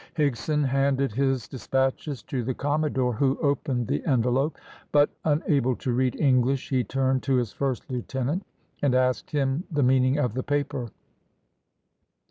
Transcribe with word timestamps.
Higson 0.17 0.65
handed 0.65 1.11
his 1.11 1.47
despatches 1.47 2.23
to 2.23 2.43
the 2.43 2.55
commodore 2.55 3.13
who 3.13 3.37
opened 3.37 3.85
the 3.87 4.03
envelope, 4.07 4.57
but, 4.91 5.11
unable 5.25 5.75
to 5.75 5.91
read 5.91 6.15
English, 6.19 6.69
he 6.69 6.83
turned 6.83 7.21
to 7.21 7.35
his 7.35 7.53
first 7.53 7.87
lieutenant, 7.87 8.41
and 8.81 8.95
asked 8.95 9.29
him 9.29 9.63
the 9.71 9.83
meaning 9.83 10.17
of 10.17 10.33
the 10.33 10.41
paper. 10.41 10.87